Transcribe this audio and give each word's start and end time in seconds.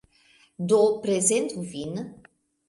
Do, 0.71 0.79
prezentu 1.03 1.63
vin! 1.75 2.03